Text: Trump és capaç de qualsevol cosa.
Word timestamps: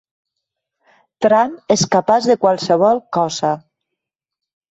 Trump 1.25 1.51
és 1.75 1.83
capaç 1.95 2.27
de 2.31 2.37
qualsevol 2.45 3.03
cosa. 3.19 3.51